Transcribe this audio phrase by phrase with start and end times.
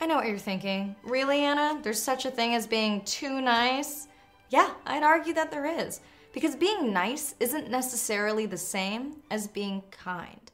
[0.00, 0.96] I know what you're thinking.
[1.02, 1.80] Really, Anna?
[1.82, 4.08] There's such a thing as being too nice?
[4.50, 6.00] Yeah, I'd argue that there is.
[6.32, 10.44] Because being nice isn't necessarily the same as being kind.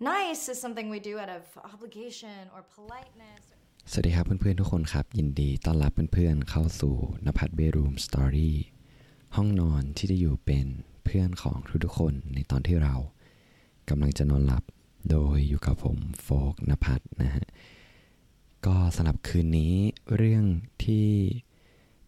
[0.00, 1.42] Nice is something we do out of
[1.72, 3.42] obligation or politeness.
[3.90, 6.94] สวัสดีครับเพื่อนๆทุกคนครับ ยินดีต้อนรับเพื่อนๆเข้าสู่
[7.26, 8.56] นภัทรเบรูมสตอรี่
[9.36, 10.66] ห้องนอนที่จะอยู่เป็น
[11.04, 12.96] เพื่อนของทุกๆคนในตอนที่เรา
[13.88, 14.64] กำลังจะนอนหลับ
[15.10, 17.46] โดยอยู่กับผมโฟกนภัทรนะฮะ
[18.67, 19.75] ก็สำหรับคืนนี้
[20.15, 20.45] เรื่อง
[20.85, 21.07] ที่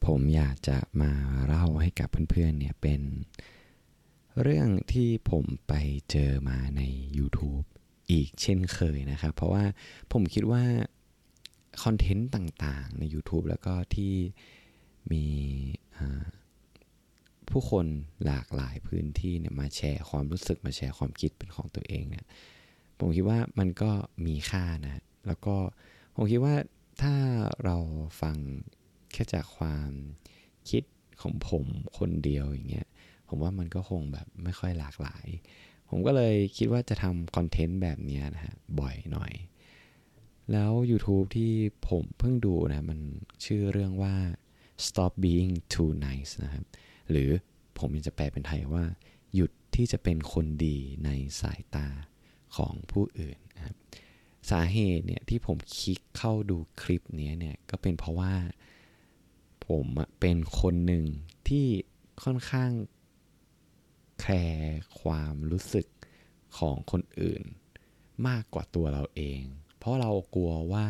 [0.06, 1.12] ผมอยากจะมา
[1.46, 3.02] เล่าให้กับเพื่อนๆเนี่ยเป็น
[4.42, 5.74] เรื่องที่ผมไป
[6.12, 6.82] เจอมาใน
[7.18, 7.66] YouTube
[8.12, 9.64] อีกเช่นเคยนะครับ เพราะว่า
[10.12, 10.64] ผมคิดว่า
[11.84, 14.14] คอนเทนต์ต่างๆ ใน YouTube แล้วก็ที่
[15.12, 15.26] มี
[17.50, 17.86] ผู้คน
[18.26, 22.26] หลากหลายพื้นที่เนี่ยมาแชร์ความรู้สึกมาแชร์ความคิดเป็นของตัวเองเนี่ย
[23.00, 23.92] ผมคิดว่ามันก็
[24.26, 25.56] มีค่านะ แล้วก็
[26.16, 26.56] ผมคิดว่า
[27.02, 27.14] ถ้า
[27.64, 27.78] เรา
[28.22, 28.38] ฟัง
[29.12, 29.92] แค่จากความ
[30.70, 30.84] คิด
[31.22, 31.66] ของผม
[31.98, 32.88] คนเดียวอย่างเงี้ย
[33.28, 35.28] ผมว่ามันก็คงแบบไม่ค่อยหลากหลาย
[35.90, 39.34] ผมก็เลยคิดว่าจะทำคอนเทนต์แบบนี้นะฮะบ่อยหน่อย
[40.52, 41.52] แล้ว YouTube ที่
[41.90, 43.00] ผมเพิ่งดูนะ มัน
[43.46, 44.16] ชื่อเรื่องว่า
[44.86, 46.66] stop being too nice นะครับ
[47.10, 47.30] หรือ
[47.80, 48.84] ผมจะแปลเป็นไทยว่า
[49.36, 51.10] หยุดที่จะเป็นคนดีใน
[51.42, 51.88] สายตา
[52.56, 53.76] ของผู้อื่นนะครับ
[54.52, 58.34] สาเหตุเนี่ยที่ผมคลิกเข้าดูคลิปนี้เนี่ยก็เป็นเพราะว่า
[59.68, 59.86] ผม
[60.20, 61.06] เป็นคนหนึ่ง
[61.48, 61.66] ที่
[62.24, 62.72] ค่อนข้าง
[64.22, 65.88] แคร์ความรู้สึก
[66.58, 67.44] ของคนอื่น
[68.28, 69.42] มากกว่าตัวเราเอง
[69.78, 70.88] เพราะเรากลัวว่า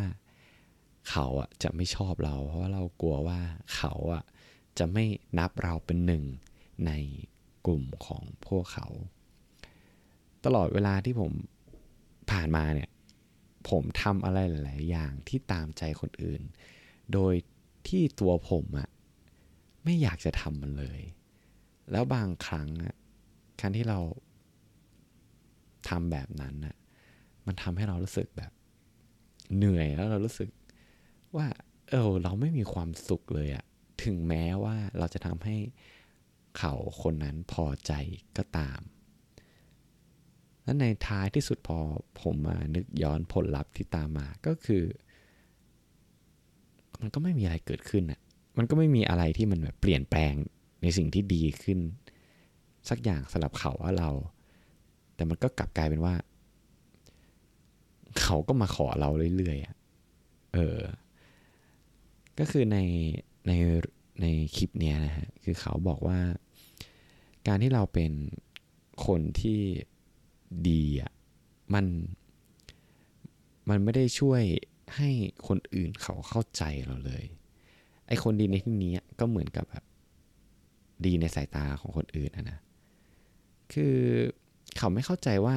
[1.10, 3.40] เขาอะจะไม่ชอบเรา เพราะว่าเรากลัวว่า
[3.76, 4.24] เขาอะ
[4.78, 5.06] จะไม่
[5.40, 6.24] นับเราเป็นหนึ่ง
[6.88, 6.92] ใน
[7.66, 8.88] กลุ่มของพวกเขา
[10.46, 11.32] ตลอดเวลาที่ผม
[12.32, 12.90] ผ่านมาเนี่ย
[13.70, 16.42] ผมทำอะไรหลาย ๆ อย่างที่ตามใจคนอื่น
[17.14, 17.34] โดย
[17.88, 18.90] ที่ตัวผมอะ
[19.84, 21.02] ไม่อยากจะทำมันเลย
[21.92, 22.96] แล้วบางครั้งอะ
[23.60, 24.00] การที่เรา
[25.90, 26.76] ทำแบบนั้นอะ
[27.46, 28.52] มันทำให้เรารู้สึกแบบ
[29.56, 30.50] เหนื่อยแล้วเรารู้สึก
[31.36, 31.48] ว่า
[31.90, 33.66] เออเราไม่มีความสุขเลยอะ
[34.04, 35.58] ถึงแม้ว่าเราจะทำให้
[36.58, 37.92] เขาคนนั้นพอใจ
[38.38, 38.80] ก็ตาม
[40.64, 41.78] และในท้ายที่สุดพอ
[42.22, 44.84] ผมมานึกย้อนผลลัพธ์ที่ตามมาก็คือ
[47.02, 48.20] มันก็ไม่มีอะไรเกิดขึ้นอะ
[48.58, 50.34] มันก็ไม่มีอะไรที่มันแบบเปลี่ยนแปลง
[50.82, 51.80] ในสิ่งที่ดีขึ้น
[52.90, 54.10] สักอย่างสำหรับเขาว่าเรา
[55.16, 56.16] แต่มันก็กลับกลายเป็นว่า
[58.22, 59.76] เขาก็มาขอเราเรื่อยๆอะ
[60.54, 60.80] เออ
[62.40, 62.78] ก็คือใน
[63.48, 63.52] ใน
[64.22, 64.26] ใน
[64.56, 66.20] คลิปเนี้ยนะฮะคือเขาบอกว่า
[67.48, 68.12] การที่เราเป็น
[69.06, 69.60] คนที่
[70.70, 71.12] ดีอะ
[71.74, 71.86] มัน
[73.70, 74.42] มันไม่ได้ช่วย
[74.96, 75.10] ให้
[75.48, 77.24] คนอื่นเขาเข้าใจเราเลย
[78.08, 79.84] ไอคนดีในที่นี้ก็เหมือนกับแบบ
[81.06, 82.60] ดีในสายตาของคนอื่นนะนะ
[83.74, 83.98] คือ
[84.78, 85.56] เขาไม่เข้าใจว่า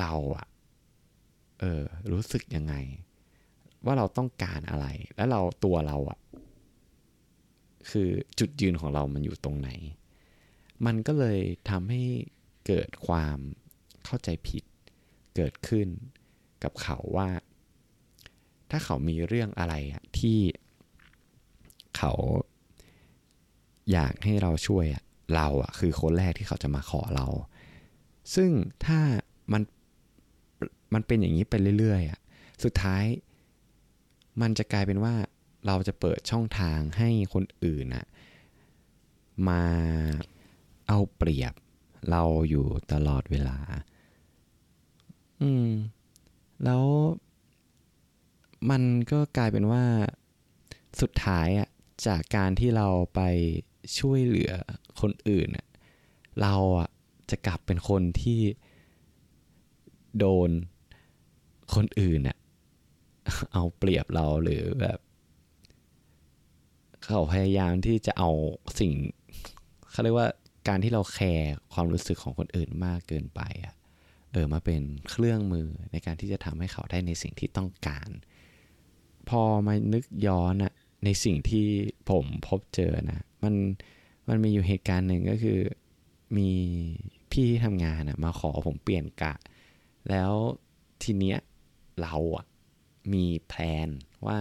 [0.00, 0.46] เราอะ
[1.60, 1.82] เออ
[2.12, 2.74] รู้สึกยังไง
[3.84, 4.86] ว่าเราต้องการอะไร
[5.16, 6.18] แล้วเราตัวเราอะ
[7.90, 9.70] คือจุดยืนของเรามันอยู่ตรงไหน
[10.86, 12.02] มันก็เลยทำให้
[12.66, 13.38] เกิดความ
[14.06, 14.64] เข้าใจผิด
[15.36, 15.88] เกิดขึ้น
[16.64, 17.28] กับเขาว่า
[18.70, 19.74] ถ้าเขามีเรื่องอะไร
[20.18, 20.38] ที่
[21.96, 22.12] เขา
[23.92, 24.84] อยากให้เราช่วย
[25.34, 27.26] เราอะคือคนแรกที่เขาจะมาขอเรา
[28.34, 28.50] ซึ่ง
[28.84, 29.00] ถ้า
[29.52, 29.62] มัน
[30.94, 32.20] มันเป็นอย่างนี้ไปเรื่อยๆอะ
[32.64, 33.04] สุดท้าย
[34.40, 35.14] มันจะกลายเป็นว่า
[35.66, 38.06] เราจะเปิดช่องทางให้คนอื่นอะ
[39.48, 39.62] มา
[40.88, 41.54] เอาเปรียบ
[42.10, 43.58] เราอยู่ตลอดเวลา
[45.40, 45.68] อืม
[46.64, 46.84] แล้ว
[48.70, 48.82] มัน
[49.12, 49.84] ก็กลายเป็นว่า
[51.00, 51.68] สุดท้ายอะ
[52.06, 53.20] จากการที่เราไป
[53.98, 54.52] ช่วยเหลือ
[55.00, 55.48] คนอื่น
[56.42, 56.88] เราอะ
[57.30, 58.40] จะกลับเป็นคนที่
[60.18, 60.50] โดน
[61.74, 62.36] คนอื่นอะ
[63.52, 64.98] เอาเปรียบเราหรือแบบ
[67.04, 68.30] เขาพยายามที่จะเอา
[68.80, 68.92] สิ่ง
[69.90, 70.28] เขาเรียกว่า
[70.68, 73.74] การที่เราแคร์ความรู้สึกของคนอื่นมากเกินไปอะ
[74.36, 78.10] ออมาเป็นเครื่องมือในการที่จะทำให้เขาได้ในสิ่งที่ต้องการ
[79.28, 80.72] พอมานึกย้อนอะ
[81.04, 81.66] ในสิ่งที่
[82.10, 83.54] ผมพบเจอนะมัน
[84.28, 85.60] มันมีอยู่เหตุการณ์หนึ่งก็คือ
[86.36, 86.50] มี
[87.30, 89.34] พี่ที่ทำงานอะมาขอผมเปลี่ยนกะ
[90.10, 90.32] แล้ว
[91.02, 91.38] ทีเนี้ย
[92.02, 92.46] เราอะ
[93.12, 93.88] มีแพลน
[94.26, 94.38] ว่า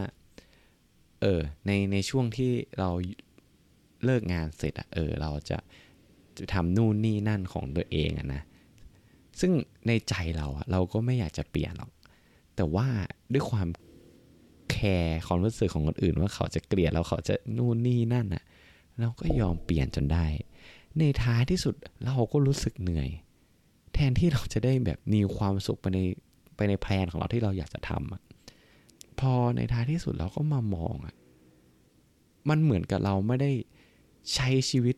[1.22, 2.90] เออในในช่วงที่เรา
[4.04, 5.58] เลิกงานเสร็จอะเออเราจะ
[6.38, 8.42] จะทำนู่นนี่นั่นของตัวเองอะนะ
[9.40, 9.52] ซึ่ง
[9.88, 11.92] ในใจเราอะเราก็ไม่อยากจะเปลี่ยนหรอก
[12.56, 12.88] แต่ว่า
[13.34, 13.68] ด้วยความ
[14.72, 18.44] แคร์ความรู้สึกของคนอื่นว่าเขาจะเกลียดแล้วเขาจะนู่นนี่นั่นอะ
[19.00, 20.26] เราก็ยอมเปลี่ยนจนได้
[21.00, 23.10] ในท้ายที่สุดเราก็รู้สึกเหนื่อย
[23.94, 26.00] แทนที่เราจะได้แบบมีความสุขไปใน
[26.56, 28.22] ไปในแพลนของเราที่เราอยากจะทำอะ
[29.20, 31.16] พอในท้ายที่สุดเราก็มามองอะ
[32.50, 33.52] มันเหมือนกับเราไม่ได้
[34.34, 34.96] ใช้ชีวิต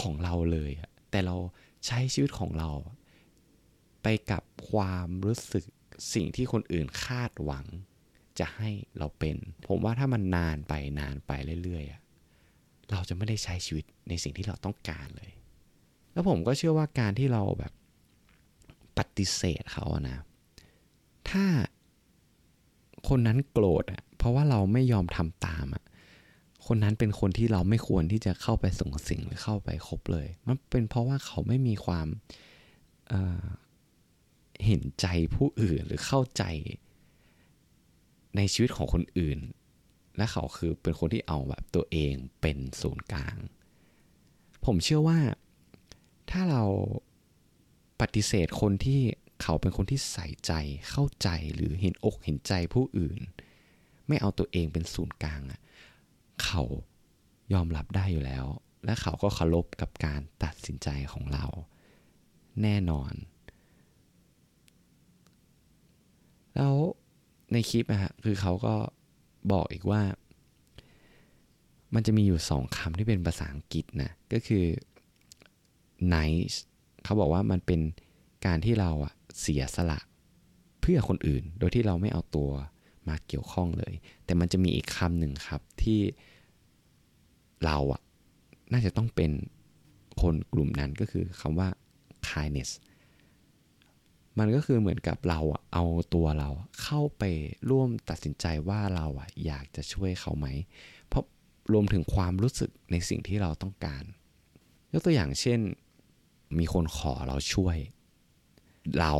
[0.00, 1.36] ของเราเลยอะแต่เรา
[1.86, 2.70] ใช้ชีวิตของเรา
[4.02, 5.64] ไปกับความรู้สึก
[6.14, 7.66] สิ่งที่คนอื่นคาดหวัง
[8.38, 9.36] จะให้เราเป็น
[9.68, 11.32] ผมว่าถ้ามันนานไปนานไป
[11.64, 15.30] เรื่อยๆเราจะไม่ได้ใช้ชีวิตในสิ่งที่เราต้องการเลย
[16.12, 17.72] แล้วผมก็เชื่อว่าการที่เราแบบ
[18.98, 20.18] ปฏิเสธเขาอะนะ
[21.30, 21.44] ถ้า
[23.08, 25.84] คนนั้นโกรธอะเพราะว่าเราไม่ยอมทำตามอะ
[26.66, 32.06] คนนั้นเป็นคนที่เราไม่ควรที่จะเข้าไปส่งสิ่งหรือเข้าไปคบเลย มันเป็นเพราะว่าเขาไม่มีความ
[34.64, 36.44] เห็นใจผู้อื่นหรือเข้าใจ
[38.36, 39.38] ในชีวิตของคนอื่น
[40.16, 43.36] และเขาคือเป็นคนที่เอาแบบตัวเองเป็นศูนย์กลาง
[44.64, 45.20] ผมเชื่อว่า
[46.30, 46.64] ถ้าเรา
[48.00, 49.00] ปฏิเสธคนที่
[49.42, 50.52] เขาเป็นคนที่ใส่ใจ
[50.90, 53.20] เข้าใจหรือเห็นอกเห็นใจผู้อื่น
[54.08, 55.60] ไม่เอาตัวเองเป็นศูนย์กลางอะ
[56.44, 56.62] เขา
[57.52, 58.46] ยอมรับได้อยู่แล้ว
[58.84, 61.44] และเขาก็เคารพกับการตัดสินใจของเรา
[62.62, 63.12] แน่นอน
[66.56, 66.74] แล้ว
[67.52, 68.74] ในคลิปอะฮะคือเขาก็
[69.52, 70.02] บอกอีกว่า
[71.94, 74.64] มันจะมีอยู่สองคำที่เป็นภาษาอังกฤษนะ ก็คือ
[76.14, 76.56] nice
[77.04, 77.80] เขาบอกว่ามันเป็น
[78.46, 80.00] การที่เราอะเสียสละ
[80.80, 82.50] เพื่อคนอื่น โดยที่เราไม่เอาตัว
[83.08, 83.94] มาเกี่ยวข้องเลย
[84.24, 86.00] แต่มันจะมีอีกคำหนึ่งครับที่
[87.64, 88.02] เราอะ
[88.72, 89.30] น่าจะต้องเป็น
[90.22, 91.68] คนกลุ่มนั้นก็คือคำว่า
[92.28, 92.70] kindness
[94.38, 95.40] มันก็คือเหมือนกับเรา
[95.72, 95.84] เอา
[96.14, 96.50] ตัวเรา
[96.82, 97.22] เข้าไป
[97.70, 99.06] ร่วมตัดสินใจว่าเรา
[99.46, 100.46] อยากจะช่วยเขาไหม
[101.08, 101.24] เพราะ
[101.72, 104.04] รวมถึงความรู้สึกในสิ่งที่เราต้องการ
[104.92, 105.60] ยกตัวอย่างเช่น
[106.58, 107.76] มีคนขอเราช่วย
[109.00, 109.12] เรา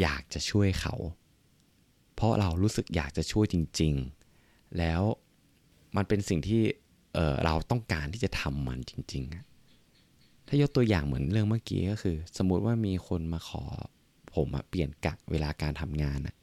[0.00, 0.94] อยากจะช่วยเขา
[2.14, 3.94] เพราะเรารู้สึกอยากจะช่วยจริง
[4.36, 5.02] ๆ แล้ว
[5.96, 6.62] มันเป็นสิ่งที่
[7.14, 13.64] เเราต้องการที่จะทำมันจริง ๆ ถ้ายกตัวอย่างเหมือนเรื่องเมื่อกี้ก็คือ สมมติว่ามีคนมาขอ
[14.34, 16.34] ผมเปลี่ยนกะเวลาการทำงานอะ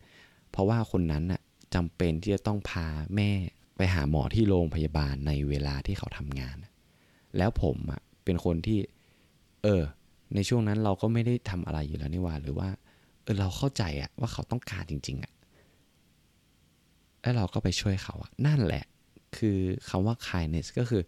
[0.52, 1.42] เพราะว่าคนนั้นอะ
[1.76, 3.30] จำเป็นที่จะต้องพาแม่
[3.78, 6.58] ไปหาหมอที่โรงพยาบาลในเวลาที่เขาทำงาน
[7.38, 8.80] แล้วผมอะเป็นคนที่
[9.64, 9.84] เออ
[10.36, 12.70] ในช่วงนั้นเราก็ไม่ได้ทำอะไรอยู่แล้วนี่ว่า หรือว่า
[13.24, 15.34] เออเราเข้าใจอะว่าเขาต้องการจริง ๆอะ
[17.22, 18.86] แล้วเราก็ไปช่วยเขาอะนั่นแหละ
[19.38, 19.58] คือ
[19.90, 21.04] คำว่า kindness ก็คือ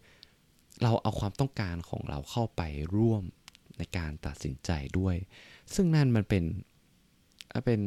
[0.83, 2.61] เราเอาความต้องการของเราเข้าไป
[2.95, 3.23] ร่วม
[3.77, 5.15] ในการตัดสินใจด้วย
[5.73, 6.43] ซึ่งนั่นมันเป็น
[7.65, 7.79] เป็น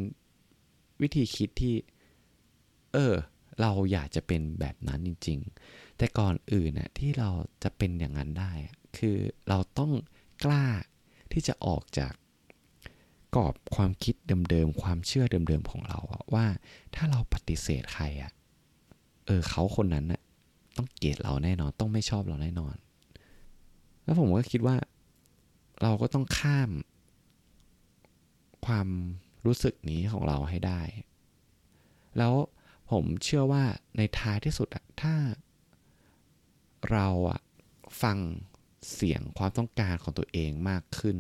[1.02, 1.74] วิธีคิดที่
[2.92, 3.14] เออ
[3.60, 7.30] เราอยากจะเป็นแบบนั้นจริง ๆ แต่ก่อนอื่นนะที่เรา
[7.62, 8.52] จะเป็นอย่างนั้นได้
[8.98, 9.16] คือ
[9.48, 9.92] เราต้อง
[10.44, 10.66] กล้า
[11.32, 12.12] ที่จะออกจาก
[13.36, 14.14] กรอบความคิด
[14.50, 15.98] เดิมๆ ความเชื่อเดิมๆ ของเรา
[16.34, 16.46] ว่า
[16.94, 18.32] ถ้าเราปฏิเสธใครอะ
[19.26, 20.22] เออเขาคนนั้นน่ะ
[20.76, 22.74] ต้องเกลียดเราแน่นอน ต้องไม่ชอบเราแน่นอน
[24.04, 24.76] แล้วผมก็คิดว่า
[25.82, 26.70] เราก็ต้องข้าม
[28.66, 28.88] ความ
[29.47, 30.83] รู้สึกนี้ของเราให้ได้
[32.19, 32.35] แล้ว
[32.91, 33.65] ผมเชื่อว่า
[33.97, 35.15] ในท้ายที่สุดอะถ้า
[36.91, 37.41] เราอะ
[38.03, 38.19] ฟัง
[38.95, 41.17] เสียงความต้องการของตัวเองมากขึ้น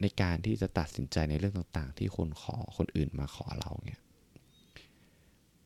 [0.00, 4.00] ในการที่จะตัดสินใจในเรื่องต่างๆ ที่คนขอคนอื่นมาขอเราเนี่ย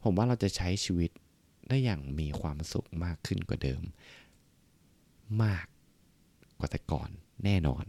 [0.02, 1.10] ผมว่าเราจะใช้ชีวิต
[1.68, 3.82] ได้อย่างมีความสุขมากขึ้นกว่าเดิม
[5.42, 5.66] มาก
[6.58, 7.10] กว่าแต่ก่อน
[7.44, 7.84] แน่นอน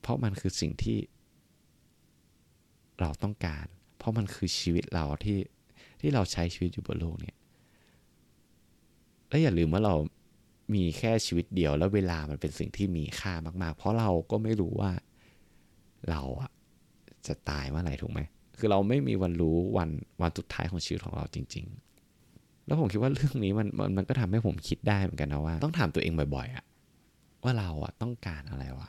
[0.00, 0.98] เพราะมันคือสิ่งที่
[3.00, 3.66] เราต้องการ
[3.98, 5.38] เพราะมันคือชีวิตเราที่
[6.00, 7.36] ที่เราใช้ชีวิตอยู่บนโลกเนี่ย
[9.28, 9.94] และอย่าลืมว่าเรา
[10.74, 14.92] มีแค่ชีวิตเดียว แล้วเวลามันเป็นสิ่งที่มีค่ามาก ๆ เพราะเราก็ไม่รู้ว่า
[16.10, 16.50] เราอะ
[17.26, 18.20] จะตายเมื่อไหร่ถูกไหม
[18.58, 19.90] คือเราไม่มีวันรู้วัน
[20.22, 21.64] วันสุดท้ายของชีวิตของเราจริง
[22.16, 26.64] ๆ แล้วผมคิดว่าเรื่องนี้มันมันมันก็ทำให้ผมคิดได้เหมือนกันนะว่า ต้องถามตัวเองบ่อยๆอะ
[27.42, 28.88] ว่าเราอะต้องการอะไรวะ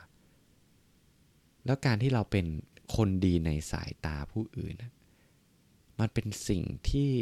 [1.66, 2.46] แล้วการที่เราเป็น
[2.94, 4.74] คนดีในสายตาผู้อื่น
[6.00, 7.12] มันเป็นสิ่งที่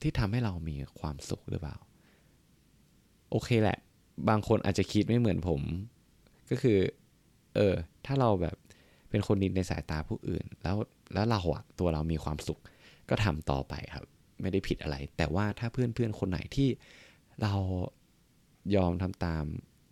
[0.00, 1.76] ที่ทำให้เรามีความสุขหรือเปล่า
[3.30, 3.78] โอเคแหละ
[4.28, 5.60] บางคนอาจจะคิดไม่เหมือนผม
[6.50, 6.78] ก็คือ
[7.54, 7.74] เออ
[8.06, 8.56] ถ้าเราแบบ
[9.10, 10.76] เป็นคนดีในสายตาผู้อื่น แล้ว
[11.14, 12.60] แล้วเราอะตัวเรามีความสุข
[13.08, 14.04] ก็ทำต่อไปครับ
[14.40, 16.68] ไม่ได้ผิดอะไร แต่ว่าถ้าเพื่อนเพื่อนคนไหนที่
[17.42, 17.54] เรา
[18.76, 19.44] ยอมทำตาม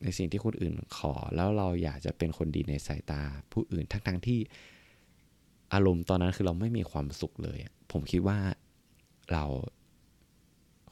[0.02, 4.40] ในสิ่งที่คนอื่นขอ แล้วเราอยากจะเป็นคนดีในสายตา ผู้อื่นทั้งๆทที่
[5.72, 7.58] อารมณ์ตอนนั้นคือเราไม่มีความสุขเลย
[7.92, 8.38] ผมคิดว่า
[9.32, 9.44] เรา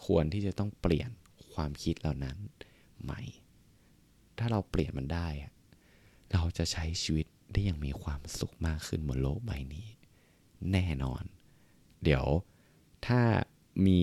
[0.06, 1.10] ควรที่จะต้องเปลี่ยน
[1.54, 2.36] ความคิดเหล่านั้น
[3.02, 3.20] ใหม่
[4.38, 5.28] ถ้าเราเปลี่ยนมันได้
[6.32, 9.86] เราจะใช้ชีวิตได้อย่างมีความสุขมากขึ้นบนโลกใบนี้
[10.72, 11.22] แน่นอน
[12.02, 12.24] เดี๋ยว
[13.06, 13.20] ถ้า
[13.86, 14.00] มี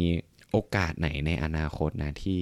[0.52, 2.42] โอกาสไหนในอนาคตนะที่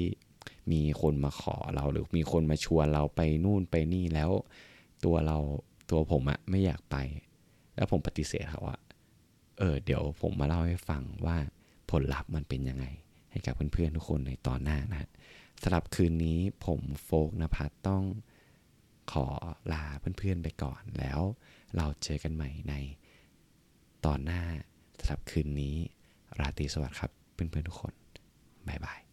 [0.72, 4.32] มีคนมาขอเราหรือมีคนมาชวนเราไปนู่นไปนี่แล้ว
[5.06, 5.38] ตัวเรา
[5.92, 6.96] ตัวผมอะไม่อยากไป
[7.76, 8.78] แล้วผมปฏิเสธเขาว่า
[9.60, 11.38] เออเดี๋ยวผมมาเล่าให้ฟังว่า
[11.92, 12.86] ผลลัพธ์มันเป็นยังไง
[13.32, 15.10] ให้กับเพื่อนๆทุกคนในตอนหน้านะ
[15.62, 18.04] สำหรับคืนนี้ผมโฟกนภัทต้อง
[19.12, 19.28] ขอ
[19.74, 21.22] ลาเพื่อนๆไปก่อนแล้ว
[21.76, 22.74] เราเจอกันใหม่ใน
[24.06, 24.42] ตอนหน้า
[25.00, 25.76] สำหรับคืนนี้
[26.40, 27.94] ราตรีสวัสดิ์ครับเพื่อนๆทุกคน
[28.68, 29.05] บ๊ายบาย